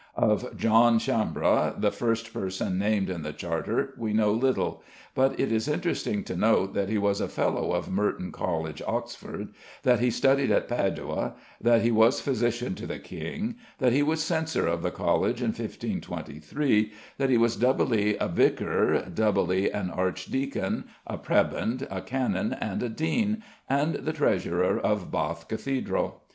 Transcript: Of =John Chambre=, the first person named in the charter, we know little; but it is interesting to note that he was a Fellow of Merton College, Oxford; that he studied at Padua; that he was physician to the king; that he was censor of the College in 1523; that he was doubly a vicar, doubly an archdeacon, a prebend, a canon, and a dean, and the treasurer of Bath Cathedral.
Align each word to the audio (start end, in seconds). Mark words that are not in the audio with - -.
Of 0.17 0.57
=John 0.57 0.97
Chambre=, 0.97 1.75
the 1.77 1.91
first 1.91 2.33
person 2.33 2.79
named 2.79 3.07
in 3.07 3.21
the 3.21 3.33
charter, 3.33 3.93
we 3.99 4.13
know 4.13 4.31
little; 4.33 4.81
but 5.13 5.39
it 5.39 5.51
is 5.51 5.67
interesting 5.67 6.23
to 6.23 6.35
note 6.35 6.73
that 6.73 6.89
he 6.89 6.97
was 6.97 7.21
a 7.21 7.27
Fellow 7.27 7.71
of 7.71 7.87
Merton 7.91 8.31
College, 8.31 8.81
Oxford; 8.87 9.49
that 9.83 9.99
he 9.99 10.09
studied 10.09 10.49
at 10.49 10.67
Padua; 10.67 11.35
that 11.61 11.83
he 11.83 11.91
was 11.91 12.19
physician 12.19 12.73
to 12.73 12.87
the 12.87 12.97
king; 12.97 13.57
that 13.77 13.93
he 13.93 14.01
was 14.01 14.23
censor 14.23 14.65
of 14.65 14.81
the 14.81 14.89
College 14.89 15.39
in 15.39 15.49
1523; 15.49 16.91
that 17.19 17.29
he 17.29 17.37
was 17.37 17.55
doubly 17.55 18.17
a 18.17 18.27
vicar, 18.27 19.01
doubly 19.13 19.69
an 19.69 19.91
archdeacon, 19.91 20.85
a 21.05 21.15
prebend, 21.19 21.85
a 21.91 22.01
canon, 22.01 22.53
and 22.53 22.81
a 22.81 22.89
dean, 22.89 23.43
and 23.69 23.93
the 23.93 24.13
treasurer 24.13 24.79
of 24.79 25.11
Bath 25.11 25.47
Cathedral. 25.47 26.23